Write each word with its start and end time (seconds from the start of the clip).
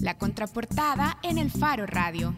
La 0.00 0.18
contraportada 0.18 1.18
en 1.22 1.38
el 1.38 1.50
Faro 1.50 1.86
Radio. 1.86 2.34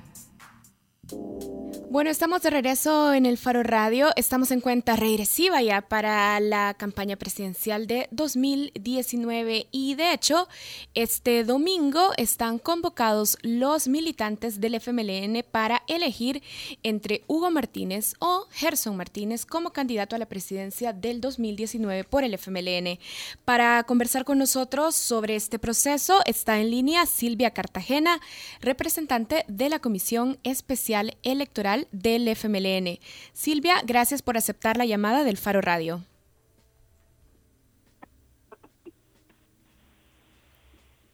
Bueno, 1.96 2.10
estamos 2.10 2.42
de 2.42 2.50
regreso 2.50 3.14
en 3.14 3.24
el 3.24 3.38
Faro 3.38 3.62
Radio. 3.62 4.10
Estamos 4.16 4.50
en 4.50 4.60
cuenta 4.60 4.96
regresiva 4.96 5.62
ya 5.62 5.80
para 5.80 6.38
la 6.40 6.74
campaña 6.74 7.16
presidencial 7.16 7.86
de 7.86 8.06
2019 8.10 9.68
y 9.70 9.94
de 9.94 10.12
hecho, 10.12 10.46
este 10.92 11.42
domingo 11.42 12.10
están 12.18 12.58
convocados 12.58 13.38
los 13.40 13.88
militantes 13.88 14.60
del 14.60 14.74
FMLN 14.74 15.42
para 15.50 15.84
elegir 15.86 16.42
entre 16.82 17.24
Hugo 17.28 17.50
Martínez 17.50 18.12
o 18.18 18.46
Gerson 18.50 18.94
Martínez 18.98 19.46
como 19.46 19.70
candidato 19.70 20.14
a 20.14 20.18
la 20.18 20.26
presidencia 20.26 20.92
del 20.92 21.22
2019 21.22 22.04
por 22.04 22.24
el 22.24 22.34
FMLN. 22.34 22.98
Para 23.46 23.82
conversar 23.84 24.26
con 24.26 24.36
nosotros 24.36 24.94
sobre 24.96 25.34
este 25.34 25.58
proceso 25.58 26.20
está 26.26 26.60
en 26.60 26.70
línea 26.70 27.06
Silvia 27.06 27.52
Cartagena, 27.52 28.20
representante 28.60 29.46
de 29.48 29.70
la 29.70 29.78
Comisión 29.78 30.38
Especial 30.42 31.16
Electoral 31.22 31.85
del 31.92 32.28
FMLN. 32.28 32.98
Silvia, 33.32 33.82
gracias 33.84 34.22
por 34.22 34.36
aceptar 34.36 34.76
la 34.76 34.86
llamada 34.86 35.24
del 35.24 35.36
Faro 35.36 35.60
Radio. 35.60 36.02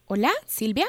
Hola, 0.06 0.30
Silvia. 0.46 0.86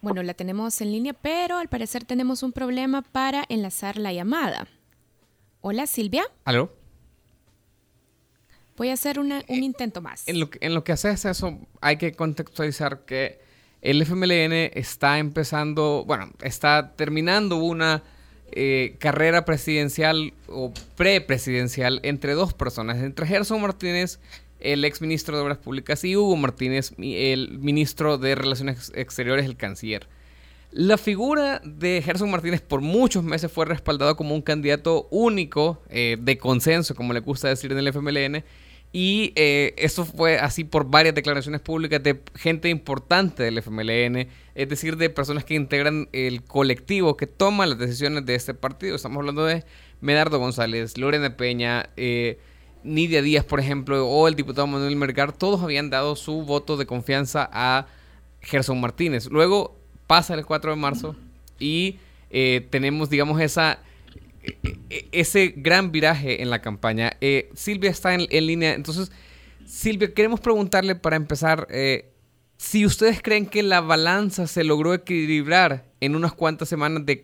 Bueno, 0.00 0.22
la 0.22 0.34
tenemos 0.34 0.80
en 0.80 0.92
línea, 0.92 1.12
pero 1.14 1.58
al 1.58 1.68
parecer 1.68 2.04
tenemos 2.04 2.42
un 2.42 2.52
problema 2.52 3.02
para 3.02 3.44
enlazar 3.48 3.98
la 3.98 4.12
llamada. 4.12 4.68
Hola, 5.60 5.86
Silvia. 5.86 6.24
¿Aló? 6.44 6.72
Voy 8.76 8.90
a 8.90 8.92
hacer 8.92 9.18
un 9.18 9.32
intento 9.48 10.00
más. 10.00 10.28
En 10.28 10.38
lo, 10.38 10.48
que, 10.48 10.58
en 10.60 10.74
lo 10.74 10.84
que 10.84 10.92
haces 10.92 11.24
eso, 11.24 11.58
hay 11.80 11.96
que 11.96 12.12
contextualizar 12.12 13.04
que 13.04 13.40
el 13.82 14.02
FMLN 14.02 14.72
está 14.74 15.18
empezando, 15.18 16.04
bueno, 16.06 16.30
está 16.42 16.94
terminando 16.96 17.56
una 17.56 18.02
eh, 18.52 18.96
carrera 18.98 19.44
presidencial 19.44 20.32
o 20.48 20.72
prepresidencial 20.96 22.00
entre 22.02 22.34
dos 22.34 22.54
personas, 22.54 22.98
entre 22.98 23.26
Gerson 23.26 23.60
Martínez, 23.60 24.20
el 24.60 24.84
ex 24.84 25.00
ministro 25.00 25.36
de 25.36 25.42
Obras 25.42 25.58
Públicas, 25.58 26.04
y 26.04 26.16
Hugo 26.16 26.36
Martínez, 26.36 26.94
el 26.98 27.58
ministro 27.58 28.18
de 28.18 28.34
Relaciones 28.34 28.92
Exteriores, 28.94 29.44
el 29.44 29.56
canciller. 29.56 30.08
La 30.72 30.98
figura 30.98 31.60
de 31.64 32.02
Gerson 32.02 32.30
Martínez 32.30 32.60
por 32.60 32.80
muchos 32.80 33.24
meses 33.24 33.50
fue 33.50 33.64
respaldado 33.66 34.16
como 34.16 34.34
un 34.34 34.42
candidato 34.42 35.08
único 35.10 35.82
eh, 35.88 36.16
de 36.20 36.38
consenso, 36.38 36.94
como 36.94 37.12
le 37.12 37.20
gusta 37.20 37.48
decir 37.48 37.72
en 37.72 37.78
el 37.78 37.88
FMLN, 37.88 38.44
y 38.92 39.32
eh, 39.36 39.74
eso 39.76 40.04
fue 40.04 40.38
así 40.38 40.64
por 40.64 40.88
varias 40.88 41.14
declaraciones 41.14 41.60
públicas 41.60 42.02
de 42.02 42.20
gente 42.34 42.68
importante 42.68 43.42
del 43.42 43.58
FMLN, 43.58 44.28
es 44.54 44.68
decir, 44.68 44.96
de 44.96 45.10
personas 45.10 45.44
que 45.44 45.54
integran 45.54 46.08
el 46.12 46.42
colectivo 46.44 47.16
que 47.16 47.26
toma 47.26 47.66
las 47.66 47.78
decisiones 47.78 48.24
de 48.24 48.34
este 48.34 48.54
partido. 48.54 48.96
Estamos 48.96 49.18
hablando 49.18 49.44
de 49.44 49.64
Medardo 50.00 50.38
González, 50.38 50.96
Lorena 50.96 51.36
Peña, 51.36 51.90
eh, 51.96 52.38
Nidia 52.84 53.20
Díaz, 53.20 53.44
por 53.44 53.60
ejemplo, 53.60 54.08
o 54.08 54.28
el 54.28 54.34
diputado 54.34 54.66
Manuel 54.66 54.96
Mergar. 54.96 55.32
Todos 55.32 55.62
habían 55.62 55.90
dado 55.90 56.16
su 56.16 56.42
voto 56.42 56.76
de 56.76 56.86
confianza 56.86 57.48
a 57.52 57.86
Gerson 58.40 58.80
Martínez. 58.80 59.26
Luego 59.26 59.76
pasa 60.06 60.34
el 60.34 60.46
4 60.46 60.70
de 60.70 60.76
marzo 60.76 61.16
y 61.58 61.98
eh, 62.30 62.66
tenemos, 62.70 63.10
digamos, 63.10 63.40
esa 63.40 63.80
ese 65.12 65.54
gran 65.56 65.92
viraje 65.92 66.42
en 66.42 66.50
la 66.50 66.62
campaña. 66.62 67.16
Eh, 67.20 67.50
Silvia 67.54 67.90
está 67.90 68.14
en, 68.14 68.26
línea, 68.28 68.74
entonces, 68.74 69.10
Silvia, 69.66 70.12
queremos 70.14 70.40
preguntarle 70.40 70.94
para 70.94 71.16
empezar, 71.16 71.66
eh, 71.70 72.10
si 72.56 72.86
ustedes 72.86 73.20
creen 73.22 73.46
que 73.46 73.62
la 73.62 73.80
balanza 73.80 74.46
se 74.46 74.64
logró 74.64 74.94
equilibrar 74.94 75.84
en 76.00 76.16
unas 76.16 76.32
cuantas 76.32 76.68
semanas 76.68 77.04
de, 77.04 77.22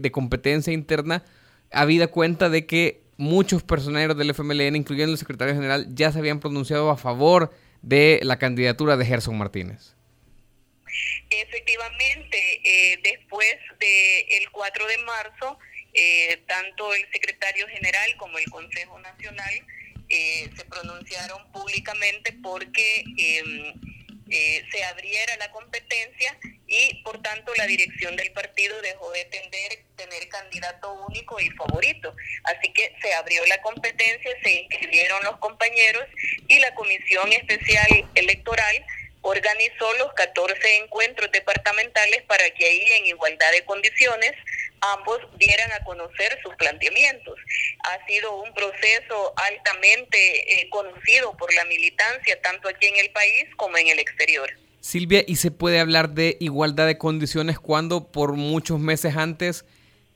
de, 0.00 0.12
competencia 0.12 0.72
interna, 0.72 1.24
habida 1.72 2.06
cuenta 2.08 2.48
de 2.48 2.66
que 2.66 3.02
muchos 3.16 3.62
personeros 3.62 4.16
del 4.16 4.30
FMLN, 4.30 4.76
incluyendo 4.76 5.12
el 5.12 5.18
secretario 5.18 5.54
general, 5.54 5.86
ya 5.94 6.12
se 6.12 6.18
habían 6.18 6.38
pronunciado 6.38 6.90
a 6.90 6.96
favor 6.96 7.52
de 7.82 8.20
la 8.22 8.38
candidatura 8.38 8.96
de 8.96 9.06
Gerson 9.06 9.36
Martínez. 9.36 9.96
Efectivamente, 11.30 12.60
eh, 12.64 13.00
después 13.02 13.56
del 13.80 14.50
4 14.52 14.86
de 14.86 14.98
marzo, 14.98 15.58
eh, 15.96 16.42
tanto 16.46 16.92
el 16.94 17.10
secretario 17.10 17.66
general 17.68 18.16
como 18.18 18.38
el 18.38 18.44
Consejo 18.50 18.98
Nacional 18.98 19.54
eh, 20.08 20.50
se 20.54 20.64
pronunciaron 20.66 21.50
públicamente 21.52 22.32
porque 22.42 23.04
em, 23.16 23.72
eh, 24.28 24.62
se 24.70 24.84
abriera 24.84 25.36
la 25.38 25.50
competencia 25.50 26.36
y 26.66 27.02
por 27.02 27.22
tanto 27.22 27.54
la 27.54 27.66
dirección 27.66 28.14
del 28.16 28.30
partido 28.32 28.80
dejó 28.82 29.10
de 29.12 29.24
tener, 29.24 29.84
tener 29.96 30.28
candidato 30.28 30.92
único 31.08 31.40
y 31.40 31.48
favorito. 31.50 32.14
Así 32.44 32.72
que 32.74 32.94
se 33.00 33.14
abrió 33.14 33.44
la 33.46 33.62
competencia, 33.62 34.30
se 34.42 34.52
inscribieron 34.52 35.24
los 35.24 35.38
compañeros 35.38 36.04
y 36.46 36.58
la 36.58 36.74
Comisión 36.74 37.32
Especial 37.32 38.10
Electoral 38.14 38.84
organizó 39.22 39.92
los 39.94 40.12
14 40.12 40.76
encuentros 40.76 41.32
departamentales 41.32 42.22
para 42.24 42.48
que 42.50 42.66
ahí 42.66 42.92
en 42.98 43.06
igualdad 43.06 43.50
de 43.52 43.64
condiciones 43.64 44.32
ambos 44.80 45.18
dieran 45.38 45.70
a 45.72 45.84
conocer 45.84 46.38
sus 46.42 46.54
planteamientos. 46.56 47.38
Ha 47.84 48.06
sido 48.06 48.42
un 48.42 48.52
proceso 48.54 49.32
altamente 49.36 50.60
eh, 50.60 50.68
conocido 50.70 51.36
por 51.36 51.52
la 51.54 51.64
militancia, 51.64 52.40
tanto 52.42 52.68
aquí 52.68 52.86
en 52.86 52.96
el 52.96 53.10
país 53.10 53.46
como 53.56 53.76
en 53.76 53.88
el 53.88 53.98
exterior. 53.98 54.50
Silvia, 54.80 55.24
¿y 55.26 55.36
se 55.36 55.50
puede 55.50 55.80
hablar 55.80 56.10
de 56.10 56.36
igualdad 56.40 56.86
de 56.86 56.98
condiciones 56.98 57.58
cuando 57.58 58.12
por 58.12 58.34
muchos 58.34 58.78
meses 58.78 59.16
antes 59.16 59.64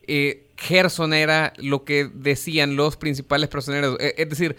eh, 0.06 0.44
Gerson 0.56 1.12
era 1.12 1.53
lo 1.56 1.84
que 1.84 2.09
decían 2.12 2.77
los 2.77 2.97
principales 2.97 3.48
personeros? 3.48 3.97
Eh, 4.00 4.15
es 4.16 4.28
decir, 4.28 4.56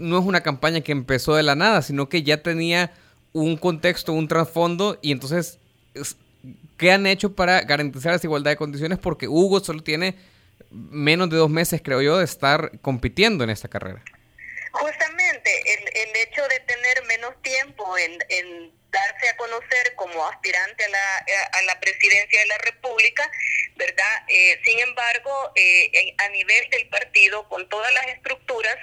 no 0.00 0.18
es 0.18 0.24
una 0.24 0.42
campaña 0.42 0.80
que 0.80 0.92
empezó 0.92 1.36
de 1.36 1.44
la 1.44 1.54
nada, 1.54 1.82
sino 1.82 2.08
que 2.08 2.24
ya 2.24 2.42
tenía 2.42 2.92
un 3.32 3.56
contexto, 3.56 4.12
un 4.12 4.26
trasfondo, 4.26 4.98
y 5.02 5.12
entonces 5.12 5.58
¿Qué 6.78 6.92
han 6.92 7.06
hecho 7.06 7.34
para 7.34 7.62
garantizar 7.62 8.14
esa 8.14 8.26
igualdad 8.26 8.52
de 8.52 8.56
condiciones? 8.56 8.98
Porque 8.98 9.26
Hugo 9.26 9.58
solo 9.60 9.82
tiene 9.82 10.14
menos 10.70 11.28
de 11.28 11.36
dos 11.36 11.50
meses, 11.50 11.82
creo 11.82 12.00
yo, 12.02 12.18
de 12.18 12.24
estar 12.24 12.78
compitiendo 12.80 13.42
en 13.42 13.50
esta 13.50 13.68
carrera. 13.68 14.02
Justamente, 14.70 15.50
el, 15.74 16.16
hecho 16.16 16.42
de 16.48 16.60
tener 16.60 17.04
menos 17.06 17.40
tiempo 17.42 17.96
en, 17.98 18.72
darse 18.90 19.28
a 19.28 19.36
conocer 19.36 19.94
como 19.96 20.26
aspirante 20.28 20.84
a 20.84 20.88
la, 20.88 21.26
a 21.52 21.62
la 21.62 21.80
presidencia 21.80 22.40
de 22.40 22.46
la 22.46 22.58
República, 22.58 23.30
¿verdad? 23.76 24.22
Eh, 24.28 24.60
sin 24.64 24.78
embargo, 24.80 25.52
eh, 25.56 26.14
a 26.18 26.28
nivel 26.30 26.70
del 26.70 26.88
partido, 26.88 27.48
con 27.48 27.68
todas 27.68 27.92
las 27.92 28.06
estructuras, 28.08 28.76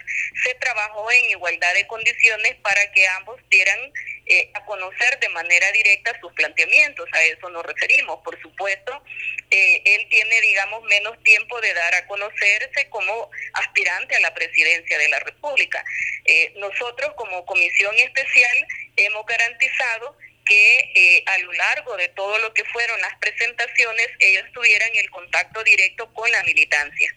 se 0.44 0.54
trabajó 0.56 1.12
en 1.12 1.32
igualdad 1.32 1.74
de 1.74 1.88
condiciones 1.88 2.56
para 2.62 2.92
que 2.92 3.08
ambos 3.10 3.40
dieran 3.50 3.80
eh, 4.28 4.50
a 4.56 4.66
conocer 4.66 5.20
de 5.20 5.30
manera 5.30 5.72
directa 5.72 6.20
sus 6.20 6.34
planteamientos, 6.34 7.08
a 7.14 7.24
eso 7.24 7.50
nos 7.50 7.64
referimos. 7.64 8.20
Por 8.24 8.42
supuesto, 8.42 9.04
eh, 9.52 9.82
él 9.86 10.08
tiene, 10.10 10.42
digamos, 10.42 10.84
menos 10.84 11.22
tiempo 11.24 11.62
de 11.62 11.74
dar 11.74 11.94
a 11.94 12.08
conocerse 12.08 12.90
como 12.90 13.30
aspirante 13.54 14.16
a 14.16 14.20
la 14.22 14.34
presidencia 14.34 14.98
de 14.98 15.10
la 15.10 15.20
República. 15.20 15.84
Eh, 16.26 16.54
nosotros 16.56 17.14
como 17.16 17.46
comisión 17.46 17.94
especial 18.00 18.68
hemos 18.98 19.26
garantizado 19.28 20.18
que 20.46 21.24
a 21.26 21.38
lo 21.40 21.52
largo 21.54 21.98
de 21.98 22.08
todo 22.10 22.38
lo 22.38 22.54
que 22.54 22.64
fueron 22.66 23.02
las 23.02 23.16
presentaciones 23.18 24.10
ellos 24.20 24.46
tuvieran 24.54 24.90
el 24.96 25.10
contacto 25.10 25.64
directo 25.64 26.12
con 26.14 26.32
la 26.32 26.44
militancia. 26.44 27.16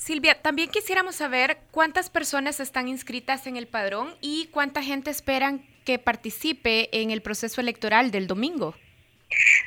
Silvia, 0.00 0.40
también 0.40 0.70
quisiéramos 0.70 1.16
saber 1.16 1.58
cuántas 1.72 2.08
personas 2.08 2.58
están 2.58 2.88
inscritas 2.88 3.46
en 3.46 3.58
el 3.58 3.68
padrón 3.68 4.16
y 4.22 4.48
cuánta 4.50 4.82
gente 4.82 5.10
esperan 5.10 5.68
que 5.84 5.98
participe 5.98 6.88
en 6.90 7.10
el 7.10 7.20
proceso 7.20 7.60
electoral 7.60 8.10
del 8.10 8.26
domingo. 8.26 8.74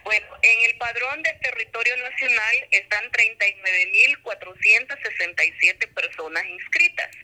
Bueno, 0.04 0.26
en 0.42 0.72
el 0.72 0.78
padrón 0.80 1.22
del 1.22 1.40
territorio 1.40 1.96
nacional 1.98 2.56
están 2.72 3.12
39.467 3.12 5.94
personas 5.94 6.44
inscritas 6.48 7.16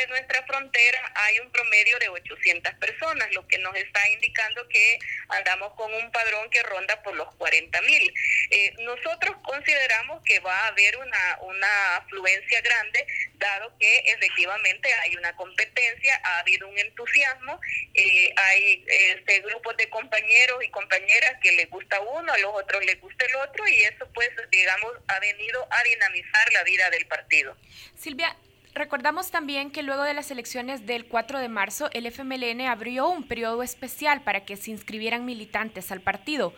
de 0.00 0.06
nuestra 0.08 0.42
frontera 0.44 1.12
hay 1.14 1.38
un 1.40 1.50
promedio 1.50 1.98
de 1.98 2.08
800 2.08 2.74
personas, 2.74 3.30
lo 3.32 3.46
que 3.46 3.58
nos 3.58 3.74
está 3.76 4.08
indicando 4.10 4.66
que 4.68 4.98
andamos 5.28 5.74
con 5.74 5.92
un 5.92 6.10
padrón 6.10 6.48
que 6.50 6.62
ronda 6.62 7.02
por 7.02 7.14
los 7.14 7.28
40.000. 7.38 8.12
Eh, 8.50 8.74
nosotros 8.80 9.36
consideramos 9.42 10.22
que 10.24 10.40
va 10.40 10.56
a 10.56 10.68
haber 10.68 10.96
una, 10.96 11.38
una 11.42 11.96
afluencia 11.96 12.60
grande, 12.62 13.06
dado 13.34 13.76
que 13.78 13.98
efectivamente 14.06 14.88
hay 15.02 15.16
una 15.16 15.34
competencia, 15.36 16.20
ha 16.24 16.38
habido 16.40 16.68
un 16.68 16.78
entusiasmo, 16.78 17.60
eh, 17.94 18.32
hay 18.36 18.84
este, 18.86 19.40
grupos 19.40 19.76
de 19.76 19.88
compañeros 19.90 20.64
y 20.64 20.70
compañeras 20.70 21.36
que 21.42 21.52
les 21.52 21.68
gusta 21.68 22.00
uno, 22.00 22.32
a 22.32 22.38
los 22.38 22.52
otros 22.54 22.84
les 22.84 23.00
gusta 23.00 23.26
el 23.26 23.36
otro, 23.36 23.66
y 23.68 23.82
eso 23.82 24.08
pues, 24.14 24.30
digamos, 24.50 24.92
ha 25.08 25.20
venido 25.20 25.66
a 25.70 25.82
dinamizar 25.82 26.52
la 26.52 26.62
vida 26.64 26.90
del 26.90 27.06
partido. 27.06 27.56
Silvia, 27.96 28.34
Recordamos 28.74 29.32
también 29.32 29.72
que 29.72 29.82
luego 29.82 30.04
de 30.04 30.14
las 30.14 30.30
elecciones 30.30 30.86
del 30.86 31.06
4 31.06 31.40
de 31.40 31.48
marzo, 31.48 31.90
el 31.92 32.06
FMLN 32.06 32.62
abrió 32.62 33.08
un 33.08 33.26
periodo 33.26 33.62
especial 33.64 34.22
para 34.22 34.44
que 34.44 34.56
se 34.56 34.70
inscribieran 34.70 35.24
militantes 35.24 35.90
al 35.90 36.00
partido. 36.00 36.54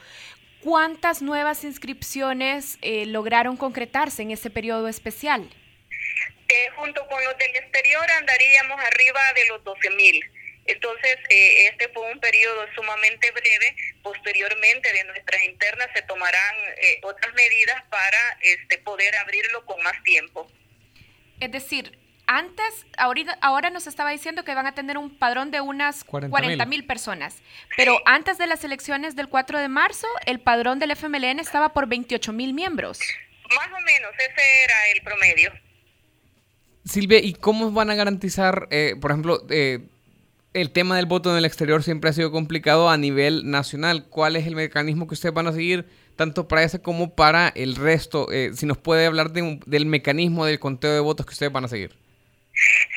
¿Cuántas 0.61 1.23
nuevas 1.23 1.64
inscripciones 1.64 2.79
eh, 2.82 3.06
lograron 3.06 3.56
concretarse 3.56 4.23
en 4.23 4.31
ese 4.31 4.50
periodo 4.50 4.88
especial? 4.88 5.49
Eh, 6.49 6.69
junto 6.76 7.06
con 7.09 7.25
los 7.25 7.37
del 7.38 7.56
exterior 7.56 8.09
andaríamos 8.11 8.79
arriba 8.79 9.20
de 9.35 9.49
los 9.49 9.65
12 9.65 9.91
mil. 9.91 10.23
Entonces, 10.67 11.17
eh, 11.31 11.67
este 11.67 11.88
fue 11.88 12.12
un 12.12 12.20
periodo 12.20 12.67
sumamente 12.76 13.31
breve. 13.32 13.75
Posteriormente, 14.03 14.93
de 14.93 15.05
nuestras 15.05 15.43
internas 15.44 15.88
se 15.94 16.03
tomarán 16.03 16.55
otras 17.03 17.32
medidas 17.35 17.82
para 17.91 18.38
este, 18.43 18.79
poder 18.79 19.17
abrirlo 19.17 19.65
con 19.65 19.82
más 19.82 20.00
tiempo. 20.05 20.47
Es 21.41 21.50
decir, 21.50 21.99
antes, 22.37 22.87
ahorita, 22.96 23.38
ahora 23.40 23.70
nos 23.70 23.87
estaba 23.87 24.11
diciendo 24.11 24.44
que 24.44 24.55
van 24.55 24.67
a 24.67 24.75
tener 24.75 24.99
un 24.99 25.17
padrón 25.17 25.50
de 25.50 25.61
unas 25.61 26.05
40 26.05 26.64
mil 26.67 26.84
personas, 26.87 27.37
pero 27.76 27.99
antes 28.06 28.38
de 28.38 28.46
las 28.46 28.64
elecciones 28.64 29.17
del 29.17 29.29
4 29.29 29.58
de 29.58 29.69
marzo, 29.69 30.06
el 30.26 30.40
padrón 30.40 30.79
del 30.79 30.93
FMLN 30.93 31.40
estaba 31.40 31.73
por 31.73 31.87
28 31.87 32.32
mil 32.32 32.55
miembros. 32.55 32.99
Más 33.55 33.69
o 33.69 33.81
menos, 33.84 34.12
ese 34.19 34.43
era 34.64 34.75
el 34.94 35.02
promedio. 35.02 35.52
Silvia, 36.84 37.19
¿y 37.20 37.34
cómo 37.34 37.70
van 37.70 37.90
a 37.90 37.94
garantizar, 37.94 38.67
eh, 38.70 38.96
por 39.00 39.11
ejemplo, 39.12 39.46
eh, 39.50 39.81
el 40.52 40.70
tema 40.70 40.96
del 40.96 41.06
voto 41.06 41.31
en 41.31 41.37
el 41.37 41.44
exterior 41.44 41.82
siempre 41.82 42.11
ha 42.11 42.12
sido 42.12 42.32
complicado 42.32 42.90
a 42.90 42.96
nivel 42.96 43.50
nacional? 43.50 44.06
¿Cuál 44.08 44.37
es 44.37 44.46
el 44.46 44.56
mecanismo 44.56 45.06
que 45.06 45.14
ustedes 45.14 45.34
van 45.34 45.46
a 45.46 45.52
seguir? 45.52 45.87
tanto 46.17 46.46
para 46.49 46.62
ese 46.62 46.81
como 46.81 47.14
para 47.14 47.49
el 47.49 47.76
resto. 47.76 48.31
Eh, 48.31 48.52
si 48.55 48.67
nos 48.67 48.79
puede 48.79 49.06
hablar 49.06 49.32
del 49.32 49.87
mecanismo 49.87 50.44
del 50.44 50.58
conteo 50.58 50.93
de 50.93 51.00
votos 51.00 51.26
que 51.26 51.32
ustedes 51.32 51.52
van 51.52 51.64
a 51.64 51.69
seguir. 51.69 52.02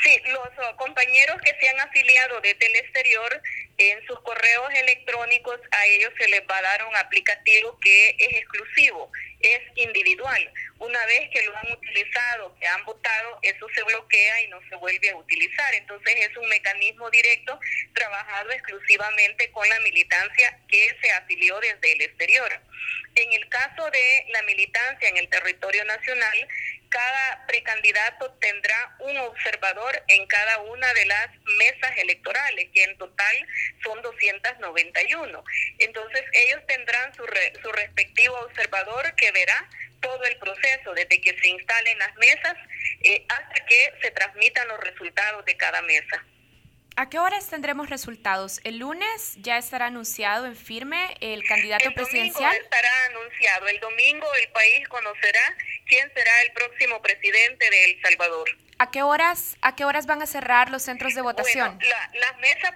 Sí, 0.03 0.21
los 0.25 0.47
uh, 0.47 0.75
compañeros 0.75 1.41
que 1.41 1.56
se 1.59 1.69
han 1.69 1.79
afiliado 1.79 2.39
desde 2.41 2.65
el 2.65 2.75
exterior, 2.75 3.41
en 3.77 4.06
sus 4.06 4.19
correos 4.21 4.69
electrónicos 4.73 5.59
a 5.71 5.85
ellos 5.88 6.13
se 6.17 6.27
les 6.29 6.41
va 6.50 6.57
a 6.57 6.62
dar 6.62 6.85
un 6.85 6.95
aplicativo 6.95 7.77
que 7.79 8.15
es 8.17 8.38
exclusivo, 8.38 9.12
es 9.41 9.62
individual. 9.75 10.53
Una 10.79 11.06
vez 11.06 11.29
que 11.33 11.41
lo 11.44 11.57
han 11.57 11.71
utilizado, 11.71 12.56
que 12.59 12.67
han 12.67 12.85
votado, 12.85 13.39
eso 13.41 13.67
se 13.73 13.83
bloquea 13.83 14.41
y 14.44 14.47
no 14.47 14.59
se 14.69 14.75
vuelve 14.75 15.09
a 15.09 15.15
utilizar. 15.15 15.73
Entonces 15.73 16.15
es 16.15 16.38
un 16.38 16.47
mecanismo 16.47 17.09
directo 17.09 17.59
trabajado 17.94 18.51
exclusivamente 18.51 19.51
con 19.51 19.68
la 19.68 19.79
militancia 19.81 20.57
que 20.68 20.95
se 21.01 21.11
afilió 21.11 21.59
desde 21.59 21.94
el 21.94 22.01
exterior. 22.01 22.61
En 23.15 23.31
el 23.33 23.47
caso 23.50 23.89
de 23.89 24.25
la 24.29 24.41
militancia 24.44 25.09
en 25.09 25.18
el 25.18 25.29
territorio 25.29 25.83
nacional, 25.85 26.47
cada 26.95 27.45
precandidato 27.45 28.31
tendrá 28.39 28.95
un 29.00 29.18
observador 29.18 30.01
en 30.07 30.25
cada 30.27 30.59
una 30.59 30.94
de 30.94 31.06
las 31.06 31.27
mesas 31.57 31.92
electorales, 31.97 32.69
que 32.74 32.83
en 32.86 32.97
total 32.97 33.36
son 33.83 34.01
291. 34.01 35.44
Entonces 35.80 36.24
ellos 36.31 36.62
tendrán 36.68 37.13
su, 37.13 37.25
su 37.62 37.71
respectivo 37.74 38.39
observador 38.39 39.13
que 39.15 39.30
verá 39.31 39.69
todo 40.00 40.24
el 40.24 40.38
proceso, 40.38 40.94
desde 40.94 41.19
que 41.19 41.38
se 41.38 41.50
instalen 41.50 42.00
las 42.00 42.15
mesas 42.15 42.56
eh, 43.01 43.25
hasta 43.27 43.65
que 43.65 43.94
se 44.01 44.12
transmitan 44.12 44.65
los 44.69 44.80
resultados 44.80 45.44
de 45.44 45.57
cada 45.57 45.81
mesa. 45.81 46.24
¿A 46.97 47.09
qué 47.09 47.19
horas 47.19 47.50
tendremos 47.50 47.89
resultados? 47.89 48.62
¿El 48.63 48.77
lunes 48.77 49.36
ya 49.42 49.57
estará 49.57 49.88
anunciado 49.88 50.45
en 50.45 50.56
firme 50.56 51.18
el 51.19 51.44
candidato 51.44 51.92
presidencial? 51.94 52.56
El 52.56 52.62
domingo 52.62 52.63
estará 52.63 53.06
anunciado. 53.07 53.68
El 53.68 53.80
domingo 53.81 54.27
el 54.42 54.47
país 54.50 54.88
conocerá 54.88 55.57
quién 55.88 56.09
será 56.13 56.42
el 56.44 56.53
próximo 56.53 57.01
presidente 57.01 57.69
de 57.69 57.86
El 57.86 58.01
Salvador. 58.01 58.50
¿A 58.77 58.92
qué 58.92 59.03
horas, 59.03 59.57
a 59.62 59.75
qué 59.75 59.83
horas 59.83 60.06
van 60.06 60.21
a 60.21 60.25
cerrar 60.25 60.69
los 60.69 60.83
centros 60.83 61.15
de 61.15 61.21
votación? 61.21 61.77
Bueno, 61.77 61.95
las 62.13 62.38
mesas 62.39 62.71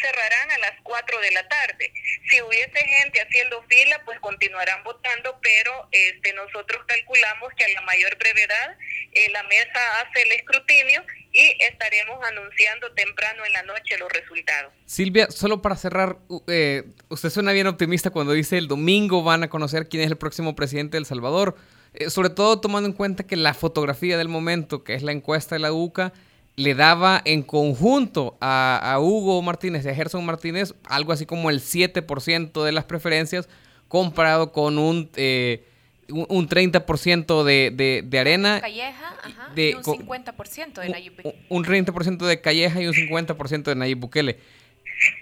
cerrarán 0.00 0.50
a 0.52 0.58
las 0.58 0.72
4 0.82 1.20
de 1.20 1.30
la 1.32 1.48
tarde. 1.48 1.92
Si 2.28 2.40
hubiese 2.42 2.78
gente 2.78 3.20
haciendo 3.20 3.62
fila, 3.64 4.02
pues 4.04 4.18
continuarán 4.20 4.82
votando, 4.84 5.38
pero 5.40 5.88
este, 5.92 6.32
nosotros 6.32 6.84
calculamos 6.86 7.52
que 7.54 7.64
a 7.64 7.68
la 7.68 7.80
mayor 7.82 8.16
brevedad 8.18 8.76
eh, 9.12 9.30
la 9.30 9.42
mesa 9.44 10.00
hace 10.00 10.22
el 10.22 10.32
escrutinio 10.32 11.04
y 11.38 11.62
estaremos 11.62 12.18
anunciando 12.24 12.90
temprano 12.94 13.46
en 13.46 13.52
la 13.52 13.62
noche 13.62 13.96
los 13.96 14.10
resultados. 14.12 14.72
Silvia, 14.86 15.30
solo 15.30 15.62
para 15.62 15.76
cerrar, 15.76 16.18
eh, 16.48 16.82
usted 17.08 17.30
suena 17.30 17.52
bien 17.52 17.68
optimista 17.68 18.10
cuando 18.10 18.32
dice 18.32 18.58
el 18.58 18.66
domingo 18.66 19.22
van 19.22 19.44
a 19.44 19.48
conocer 19.48 19.88
quién 19.88 20.02
es 20.02 20.10
el 20.10 20.16
próximo 20.16 20.56
presidente 20.56 20.96
de 20.96 20.98
El 20.98 21.06
Salvador, 21.06 21.54
eh, 21.94 22.10
sobre 22.10 22.30
todo 22.30 22.60
tomando 22.60 22.88
en 22.88 22.92
cuenta 22.92 23.22
que 23.22 23.36
la 23.36 23.54
fotografía 23.54 24.18
del 24.18 24.28
momento, 24.28 24.82
que 24.82 24.94
es 24.94 25.04
la 25.04 25.12
encuesta 25.12 25.54
de 25.54 25.60
la 25.60 25.72
UCA, 25.72 26.12
le 26.56 26.74
daba 26.74 27.22
en 27.24 27.44
conjunto 27.44 28.36
a, 28.40 28.98
Hugo 29.00 29.40
Martínez 29.40 29.84
y 29.84 29.90
a 29.90 29.94
Gerson 29.94 30.26
Martínez 30.26 30.74
algo 30.88 31.12
así 31.12 31.24
como 31.24 31.50
el 31.50 31.60
7% 31.60 32.64
de 32.64 32.72
las 32.72 32.84
preferencias 32.84 33.48
comparado 33.86 34.50
con 34.50 34.76
un... 34.76 35.08
Eh, 35.14 35.67
un 36.08 36.48
30% 36.48 37.44
de, 37.44 37.70
de, 37.72 38.02
de 38.04 38.18
arena. 38.18 38.60
Calleja, 38.60 39.14
ajá, 39.22 39.52
y 39.54 39.74
un 39.74 39.82
50% 39.82 40.80
de 40.80 40.88
Nayib 40.88 41.16
Bukele. 41.16 41.38
Un 41.48 41.64
30% 41.64 42.26
de 42.26 42.40
Calleja 42.40 42.80
y 42.80 42.86
un 42.86 42.94
50% 42.94 43.62
de 43.62 43.74
Nayib 43.74 43.98
Bukele. 43.98 44.38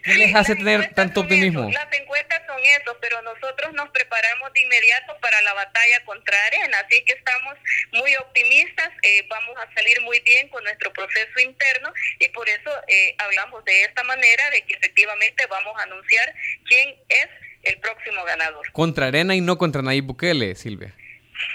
¿Qué 0.02 0.14
les 0.14 0.34
hace 0.34 0.56
tener 0.56 0.94
tanto 0.94 1.20
optimismo? 1.20 1.70
Las 1.70 1.92
encuestas 1.92 2.42
son 2.46 2.58
eso, 2.64 2.96
pero 3.00 3.20
nosotros 3.22 3.74
nos 3.74 3.90
preparamos 3.90 4.52
de 4.54 4.60
inmediato 4.60 5.16
para 5.20 5.40
la 5.42 5.52
batalla 5.52 6.04
contra 6.04 6.46
Arena, 6.46 6.78
así 6.80 7.02
que 7.04 7.12
estamos 7.12 7.54
muy 7.92 8.14
optimistas, 8.16 8.90
eh, 9.02 9.26
vamos 9.28 9.54
a 9.58 9.72
salir 9.74 10.00
muy 10.00 10.20
bien 10.20 10.48
con 10.48 10.64
nuestro 10.64 10.92
proceso 10.92 11.40
interno 11.40 11.92
y 12.20 12.28
por 12.30 12.48
eso 12.48 12.70
eh, 12.88 13.14
hablamos 13.18 13.64
de 13.64 13.82
esta 13.82 14.02
manera, 14.04 14.50
de 14.50 14.62
que 14.62 14.74
efectivamente 14.74 15.44
vamos 15.50 15.74
a 15.78 15.82
anunciar 15.82 16.34
quién 16.64 16.96
es 17.08 17.28
el 17.66 17.78
próximo 17.78 18.24
ganador. 18.24 18.72
Contra 18.72 19.06
Arena 19.06 19.34
y 19.34 19.40
no 19.40 19.58
contra 19.58 19.82
Nayib 19.82 20.04
Bukele, 20.04 20.54
Silvia. 20.54 20.94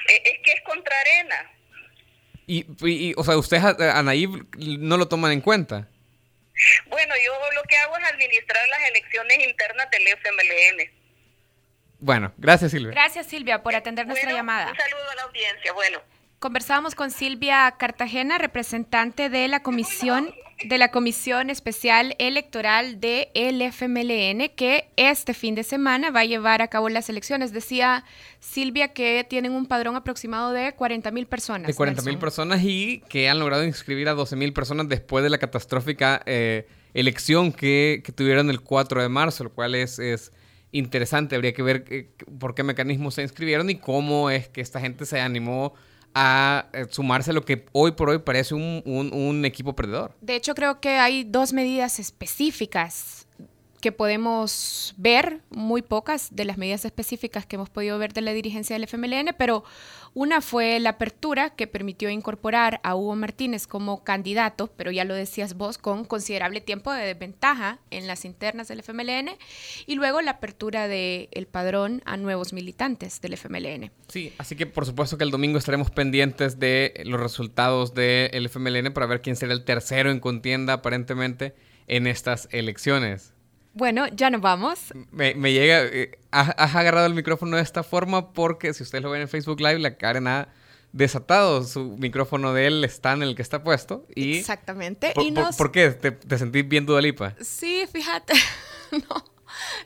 Eh, 0.09 0.21
es 0.25 0.39
que 0.43 0.51
es 0.51 0.61
contra 0.61 0.95
Arena. 0.99 1.51
Y, 2.47 3.13
o 3.15 3.23
sea, 3.23 3.37
ustedes 3.37 3.63
a, 3.63 4.03
Nayib 4.03 4.45
no 4.57 4.97
lo 4.97 5.07
toman 5.07 5.31
en 5.31 5.41
cuenta. 5.41 5.87
Bueno, 6.87 7.13
yo 7.25 7.33
lo 7.55 7.63
que 7.63 7.77
hago 7.77 7.97
es 7.97 8.05
administrar 8.05 8.67
las 8.67 8.89
elecciones 8.89 9.37
internas 9.47 9.89
del 9.89 10.07
FMLN. 10.07 11.01
Bueno, 11.99 12.33
gracias 12.37 12.71
Silvia. 12.71 12.91
Gracias 12.91 13.27
Silvia 13.27 13.63
por 13.63 13.75
atender 13.75 14.05
nuestra 14.05 14.33
llamada. 14.33 14.71
Un 14.71 14.77
saludo 14.77 15.09
a 15.11 15.15
la 15.15 15.23
audiencia. 15.23 15.71
Bueno. 15.73 16.01
Conversábamos 16.39 16.95
con 16.95 17.11
Silvia 17.11 17.73
Cartagena, 17.77 18.39
representante 18.39 19.29
de 19.29 19.47
la 19.47 19.61
Comisión 19.61 20.33
de 20.65 20.77
la 20.77 20.91
Comisión 20.91 21.49
Especial 21.49 22.15
Electoral 22.19 22.99
de 22.99 23.29
FMLN, 23.33 24.49
que 24.55 24.89
este 24.95 25.33
fin 25.33 25.55
de 25.55 25.63
semana 25.63 26.11
va 26.11 26.21
a 26.21 26.25
llevar 26.25 26.61
a 26.61 26.67
cabo 26.67 26.89
las 26.89 27.09
elecciones. 27.09 27.51
Decía 27.51 28.03
Silvia 28.39 28.89
que 28.89 29.25
tienen 29.29 29.53
un 29.53 29.65
padrón 29.65 29.95
aproximado 29.95 30.51
de 30.51 30.73
40 30.73 31.11
mil 31.11 31.27
personas. 31.27 31.67
De 31.67 31.73
40 31.73 32.01
mil 32.03 32.17
personas 32.17 32.61
y 32.63 33.01
que 33.09 33.29
han 33.29 33.39
logrado 33.39 33.63
inscribir 33.63 34.09
a 34.09 34.13
12 34.13 34.35
mil 34.35 34.53
personas 34.53 34.89
después 34.89 35.23
de 35.23 35.29
la 35.29 35.37
catastrófica 35.37 36.21
eh, 36.25 36.67
elección 36.93 37.51
que, 37.51 38.03
tuvieron 38.15 38.49
el 38.49 38.61
4 38.61 39.01
de 39.01 39.09
marzo, 39.09 39.45
lo 39.45 39.51
cual 39.51 39.75
es, 39.75 39.99
es 39.99 40.31
interesante. 40.71 41.35
Habría 41.35 41.53
que 41.53 41.63
ver 41.63 41.85
eh, 41.89 42.09
por 42.39 42.55
qué 42.55 42.63
mecanismos 42.63 43.15
se 43.15 43.23
inscribieron 43.23 43.69
y 43.69 43.75
cómo 43.75 44.29
es 44.29 44.47
que 44.47 44.61
esta 44.61 44.79
gente 44.79 45.05
se 45.05 45.19
animó 45.19 45.73
a 46.13 46.67
eh, 46.73 46.85
sumarse 46.89 47.31
a 47.31 47.33
lo 47.33 47.45
que 47.45 47.65
hoy 47.71 47.91
por 47.91 48.09
hoy 48.09 48.19
parece 48.19 48.53
un, 48.53 48.81
un, 48.85 49.45
equipo 49.45 49.75
perdedor. 49.75 50.13
De 50.21 50.35
hecho, 50.35 50.53
creo 50.55 50.79
que 50.79 50.97
hay 50.97 51.23
dos 51.23 51.53
medidas 51.53 51.99
específicas 51.99 53.27
que 53.81 53.91
podemos 53.91 54.93
ver, 54.97 55.41
muy 55.49 55.81
pocas 55.81 56.29
de 56.31 56.45
las 56.45 56.57
medidas 56.57 56.85
específicas 56.85 57.45
que 57.45 57.55
hemos 57.57 57.69
podido 57.69 57.97
ver 57.97 58.13
de 58.13 58.21
la 58.21 58.31
dirigencia 58.31 58.75
del 58.75 58.83
FMLN, 58.83 59.35
pero 59.37 59.63
una 60.13 60.41
fue 60.41 60.79
la 60.79 60.91
apertura 60.91 61.49
que 61.51 61.67
permitió 61.67 62.09
incorporar 62.09 62.79
a 62.83 62.95
Hugo 62.95 63.15
Martínez 63.15 63.65
como 63.65 64.03
candidato, 64.03 64.67
pero 64.77 64.91
ya 64.91 65.03
lo 65.03 65.15
decías 65.15 65.55
vos, 65.55 65.77
con 65.77 66.05
considerable 66.05 66.61
tiempo 66.61 66.93
de 66.93 67.05
desventaja 67.05 67.79
en 67.89 68.07
las 68.07 68.23
internas 68.23 68.67
del 68.67 68.81
FMLN, 68.81 69.31
y 69.87 69.95
luego 69.95 70.21
la 70.21 70.31
apertura 70.31 70.87
del 70.87 71.29
el 71.31 71.47
padrón 71.47 72.01
a 72.05 72.17
nuevos 72.17 72.53
militantes 72.53 73.19
del 73.19 73.33
FMLN. 73.33 73.91
Sí, 74.09 74.33
así 74.37 74.55
que 74.55 74.67
por 74.67 74.85
supuesto 74.85 75.17
que 75.17 75.23
el 75.23 75.31
domingo 75.31 75.57
estaremos 75.57 75.89
pendientes 75.89 76.59
de 76.59 77.01
los 77.05 77.19
resultados 77.19 77.95
del 77.95 78.45
FMLN 78.45 78.93
para 78.93 79.07
ver 79.07 79.21
quién 79.21 79.35
será 79.35 79.53
el 79.53 79.63
tercero 79.63 80.11
en 80.11 80.19
contienda 80.19 80.73
aparentemente 80.73 81.55
en 81.87 82.05
estas 82.05 82.47
elecciones. 82.51 83.30
Bueno, 83.73 84.07
ya 84.07 84.29
nos 84.29 84.41
vamos. 84.41 84.93
Me, 85.11 85.33
llega, 85.33 85.83
eh, 85.83 86.19
has, 86.31 86.75
agarrado 86.75 87.07
el 87.07 87.13
micrófono 87.13 87.57
de 87.57 87.63
esta 87.63 87.83
forma 87.83 88.33
porque 88.33 88.73
si 88.73 88.83
ustedes 88.83 89.03
lo 89.03 89.11
ven 89.11 89.21
en 89.21 89.29
Facebook 89.29 89.59
Live, 89.59 89.79
la 89.79 89.95
Karen 89.97 90.27
ha 90.27 90.49
desatado 90.91 91.63
su 91.63 91.97
micrófono 91.97 92.53
de 92.53 92.67
él, 92.67 92.83
está 92.83 93.13
en 93.13 93.23
el 93.23 93.35
que 93.35 93.41
está 93.41 93.63
puesto. 93.63 94.05
Y 94.13 94.37
Exactamente. 94.37 95.13
¿Por, 95.15 95.23
y 95.23 95.31
por, 95.57 95.71
qué? 95.71 95.91
¿Te, 95.91 96.11
¿Te, 96.11 96.37
sentís 96.37 96.67
bien 96.67 96.85
Dudalipa? 96.85 97.35
Sí, 97.39 97.85
fíjate. 97.91 98.33
no. 98.91 99.23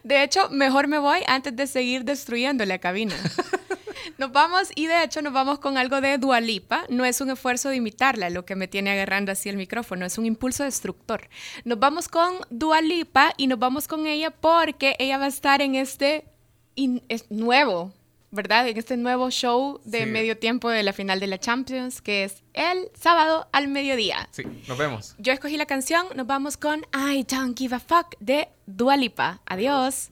De 0.04 0.24
hecho, 0.24 0.50
mejor 0.50 0.88
me 0.88 1.00
voy 1.00 1.20
antes 1.28 1.56
de 1.56 1.68
seguir 1.68 2.04
destruyendo 2.06 2.66
la 2.66 2.80
cabina. 2.80 3.16
Nos 4.18 4.32
vamos, 4.32 4.70
y 4.76 4.88
de 4.88 5.04
hecho 5.04 5.22
nos 5.22 5.34
vamos 5.34 5.60
con 5.60 5.78
algo 5.78 6.00
de 6.00 6.18
Dualipa. 6.18 6.86
No 6.90 7.04
es 7.04 7.20
un 7.20 7.30
esfuerzo 7.30 7.70
de 7.70 7.76
imitarla 7.76 8.30
lo 8.30 8.46
que 8.46 8.56
me 8.56 8.68
tiene 8.68 8.92
agarrando 8.92 9.32
así 9.32 9.50
el 9.50 9.58
micrófono, 9.58 10.06
es 10.06 10.18
un 10.18 10.26
impulso 10.26 10.64
destructor. 10.64 11.28
Nos 11.66 11.80
vamos 11.80 12.08
con 12.08 12.38
Dualipa 12.50 13.34
y 13.38 13.48
nos 13.48 13.60
vamos 13.60 13.88
con 13.88 14.08
ella 14.08 14.32
porque 14.32 14.96
ella 15.00 15.18
va 15.18 15.26
a 15.26 15.30
estar 15.30 15.62
en 15.62 15.76
este 15.76 16.26
nuevo, 17.30 17.94
¿verdad? 18.32 18.68
En 18.68 18.78
este 18.78 18.96
nuevo 18.96 19.30
show 19.32 19.82
de 19.84 20.06
medio 20.06 20.38
tiempo 20.38 20.70
de 20.70 20.84
la 20.84 20.94
final 20.94 21.20
de 21.20 21.28
la 21.28 21.38
Champions, 21.38 22.02
que 22.02 22.24
es 22.24 22.44
el 22.54 22.90
sábado 22.98 23.48
al 23.52 23.68
mediodía. 23.68 24.30
Sí, 24.32 24.44
nos 24.68 24.78
vemos. 24.78 25.16
Yo 25.18 25.34
escogí 25.34 25.58
la 25.58 25.66
canción, 25.66 26.08
nos 26.16 26.26
vamos 26.26 26.56
con 26.56 26.86
I 26.94 27.24
Don't 27.24 27.58
Give 27.58 27.76
a 27.76 27.80
Fuck 27.80 28.16
de 28.20 28.48
Dualipa. 28.66 29.42
Adiós. 29.46 30.12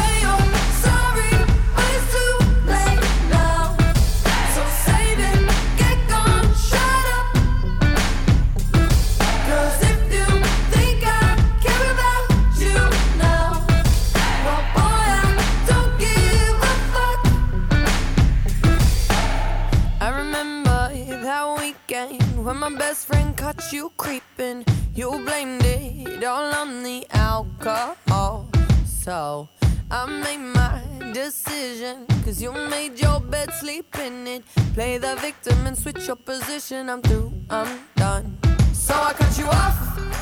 So 29.11 29.49
I 29.91 30.05
made 30.05 30.37
my 30.37 30.81
decision, 31.11 32.05
cause 32.23 32.41
you 32.41 32.53
made 32.53 32.97
your 32.97 33.19
bed, 33.19 33.51
sleep 33.55 33.93
in 33.99 34.25
it. 34.25 34.43
Play 34.73 34.99
the 34.99 35.17
victim 35.17 35.67
and 35.67 35.77
switch 35.77 36.07
your 36.07 36.15
position. 36.15 36.89
I'm 36.89 37.01
through, 37.01 37.33
I'm 37.49 37.81
done. 37.97 38.37
So 38.71 38.93
I 38.93 39.11
cut 39.11 39.37
you 39.37 39.47
off. 39.47 39.77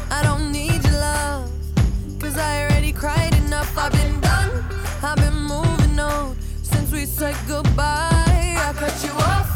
I 0.09 0.23
don't 0.23 0.51
need 0.51 0.83
your 0.83 0.93
love, 0.93 1.51
cause 2.19 2.35
I 2.35 2.63
already 2.63 2.91
cried 2.91 3.35
enough. 3.45 3.77
I've 3.77 3.91
been 3.91 4.19
done, 4.21 4.49
I've 5.03 5.17
been 5.17 5.39
moving 5.53 5.99
on 5.99 6.35
since 6.63 6.91
we 6.91 7.05
said 7.05 7.35
goodbye. 7.47 8.55
I 8.67 8.73
cut 8.75 8.97
you 9.03 9.11
off. 9.11 9.49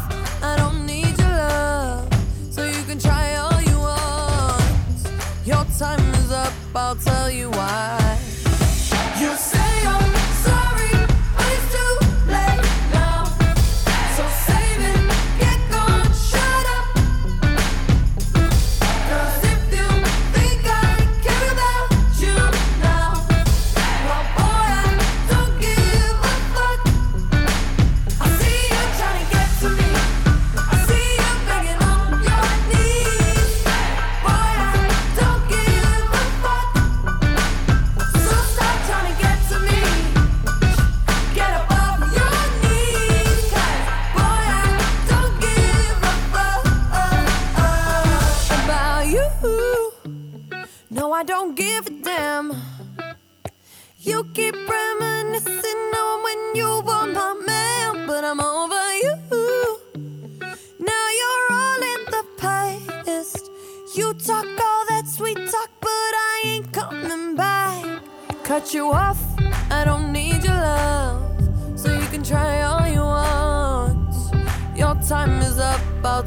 I 0.44 0.54
don't 0.58 0.86
need 0.86 1.18
your 1.18 1.34
love 1.48 2.06
so 2.52 2.64
you 2.64 2.82
can 2.84 3.00
try 3.00 3.34
all 3.34 3.60
you 3.60 3.78
want. 3.80 5.08
Your 5.44 5.64
time 5.76 6.14
is 6.22 6.30
up, 6.30 6.52
I'll 6.76 6.94
tell 6.94 7.28
you 7.28 7.50
why. 7.50 8.23
You 9.16 9.36
say 9.36 9.63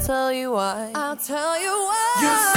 tell 0.08 0.32
you 0.32 0.52
why. 0.54 0.90
I'll 0.96 1.18
tell 1.18 1.62
you 1.62 1.68
why. 1.68 2.57